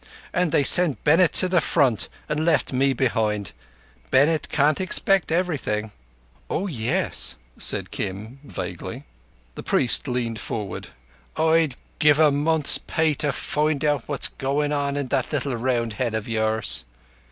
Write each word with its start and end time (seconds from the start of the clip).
An' 0.33 0.49
they 0.49 0.63
sent 0.63 1.03
Bennett 1.03 1.31
to 1.33 1.47
the 1.47 1.61
Front 1.61 2.09
an' 2.27 2.43
left 2.43 2.73
me 2.73 2.91
behind. 2.91 3.51
Bennett 4.09 4.49
can't 4.49 4.81
expect 4.81 5.31
everything." 5.31 5.91
"Oah 6.49 6.65
yess," 6.71 7.35
said 7.59 7.91
Kim 7.91 8.39
vaguely. 8.43 9.03
The 9.53 9.61
priest 9.61 10.07
leaned 10.07 10.39
forward. 10.39 10.87
"I'd 11.37 11.75
give 11.99 12.17
a 12.17 12.31
month's 12.31 12.79
pay 12.79 13.13
to 13.21 13.31
find 13.31 13.83
what's 14.07 14.27
goin' 14.29 14.71
on 14.71 14.97
inside 14.97 15.09
that 15.25 15.33
little 15.33 15.55
round 15.55 15.93
head 15.93 16.15
of 16.15 16.27
yours." 16.27 16.83